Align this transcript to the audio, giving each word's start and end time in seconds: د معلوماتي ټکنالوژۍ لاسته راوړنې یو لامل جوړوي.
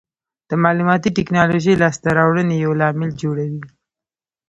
د 0.49 0.51
معلوماتي 0.63 1.09
ټکنالوژۍ 1.17 1.75
لاسته 1.81 2.07
راوړنې 2.17 2.55
یو 2.65 2.71
لامل 2.81 3.09
جوړوي. 3.21 3.63